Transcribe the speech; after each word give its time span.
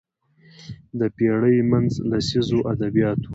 د 0.99 1.01
پېړۍ 1.15 1.57
منځ 1.71 1.91
لسیزو 2.09 2.59
ادبیات 2.73 3.19
وو 3.23 3.29